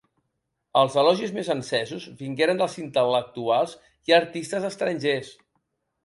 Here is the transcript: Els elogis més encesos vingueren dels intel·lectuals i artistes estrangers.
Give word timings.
Els 0.79 0.93
elogis 0.99 1.33
més 1.33 1.49
encesos 1.55 2.07
vingueren 2.21 2.61
dels 2.61 2.77
intel·lectuals 2.83 3.75
i 4.13 4.17
artistes 4.21 4.65
estrangers. 4.71 5.31